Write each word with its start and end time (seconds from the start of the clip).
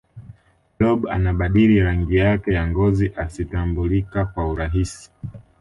blob 0.77 1.05
anabadili 1.07 1.79
rangi 1.79 2.15
yake 2.15 2.53
ya 2.53 2.67
ngozi 2.67 3.11
asitambulika 3.17 4.25
kwa 4.25 4.47
urahisi 4.47 5.11